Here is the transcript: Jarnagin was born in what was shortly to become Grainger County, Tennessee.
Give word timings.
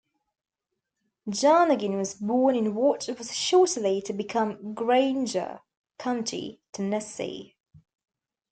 Jarnagin 1.29 1.95
was 1.95 2.15
born 2.15 2.55
in 2.55 2.73
what 2.73 3.07
was 3.19 3.35
shortly 3.37 4.01
to 4.01 4.13
become 4.13 4.73
Grainger 4.73 5.59
County, 5.99 6.59
Tennessee. 6.71 7.55